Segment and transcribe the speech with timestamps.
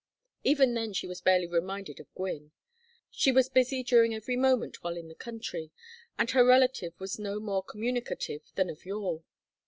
[0.43, 2.53] Even then she was barely reminded of Gwynne.
[3.11, 5.69] She was busy during every moment while in the country,
[6.17, 9.23] and her relative was no more communicative than of yore.